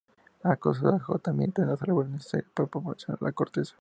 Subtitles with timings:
[0.45, 3.69] Ha causado un agotamiento de los árboles necesarios para proporcionar la corteza.